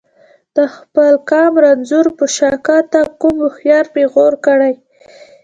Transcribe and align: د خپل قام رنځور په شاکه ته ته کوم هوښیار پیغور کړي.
د 0.55 0.57
خپل 0.75 1.13
قام 1.29 1.53
رنځور 1.63 2.07
په 2.17 2.25
شاکه 2.35 2.77
ته 2.91 3.01
ته 3.05 3.11
کوم 3.21 3.35
هوښیار 3.43 3.85
پیغور 3.95 4.33
کړي. 4.45 4.73